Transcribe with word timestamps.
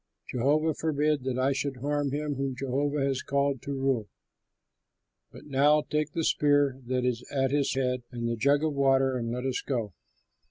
Jehovah 0.29 0.73
forbid 0.73 1.25
that 1.25 1.37
I 1.37 1.51
should 1.53 1.77
harm 1.77 2.09
him 2.09 2.33
whom 2.33 2.55
Jehovah 2.55 3.03
has 3.05 3.21
called 3.21 3.61
to 3.61 3.71
rule! 3.71 4.07
But 5.31 5.45
now 5.45 5.83
take 5.87 6.13
the 6.13 6.23
spear 6.23 6.81
that 6.87 7.05
is 7.05 7.23
at 7.31 7.51
his 7.51 7.75
head 7.75 8.01
and 8.09 8.27
the 8.27 8.35
jug 8.35 8.63
of 8.63 8.73
water, 8.73 9.15
and 9.15 9.29
let 9.31 9.45
us 9.45 9.61
go." 9.61 9.93